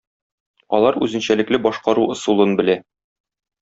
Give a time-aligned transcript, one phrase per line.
[0.77, 2.83] Алар үзенчәлекле башкару ысулын белә.